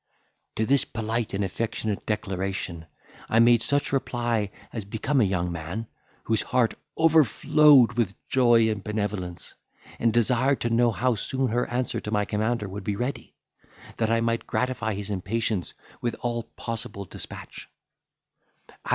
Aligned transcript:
To 0.55 0.65
this 0.65 0.83
polite 0.83 1.31
and 1.35 1.43
affectionate 1.45 2.07
declaration, 2.07 2.87
I 3.29 3.37
made 3.37 3.61
such 3.61 3.91
a 3.91 3.95
reply 3.95 4.49
as 4.73 4.83
became 4.83 5.21
a 5.21 5.25
young 5.25 5.51
man, 5.51 5.85
whose 6.23 6.41
heart 6.41 6.73
overflowed 6.97 7.93
with 7.93 8.15
joy 8.27 8.67
and 8.71 8.83
benevolence, 8.83 9.53
and 9.99 10.11
desired 10.11 10.59
to 10.61 10.71
know 10.71 10.89
how 10.89 11.13
soon 11.13 11.49
her 11.49 11.67
answer 11.69 12.01
to 12.01 12.09
my 12.09 12.25
commander 12.25 12.67
would 12.67 12.83
be 12.83 12.95
ready, 12.95 13.35
that 13.97 14.09
I 14.09 14.21
might 14.21 14.47
gratify 14.47 14.95
his 14.95 15.11
impatience 15.11 15.75
with 16.01 16.15
all 16.23 16.45
possible 16.55 17.05
despatch. 17.05 17.69